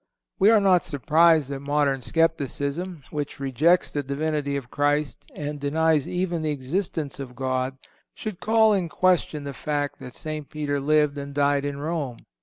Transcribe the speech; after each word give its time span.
We 0.39 0.49
are 0.49 0.59
not 0.59 0.83
surprised 0.83 1.51
that 1.51 1.59
modern 1.59 2.01
skepticism, 2.01 3.03
which 3.11 3.39
rejects 3.39 3.91
the 3.91 4.01
Divinity 4.01 4.55
of 4.55 4.71
Christ 4.71 5.19
and 5.35 5.59
denies 5.59 6.07
even 6.07 6.41
the 6.41 6.49
existence 6.49 7.19
of 7.19 7.35
God, 7.35 7.77
should 8.15 8.39
call 8.39 8.73
in 8.73 8.89
question 8.89 9.43
the 9.43 9.53
fact 9.53 9.99
that 9.99 10.15
St. 10.15 10.49
Peter 10.49 10.79
lived 10.79 11.19
and 11.19 11.35
died 11.35 11.65
in 11.65 11.77
Rome. 11.77 12.17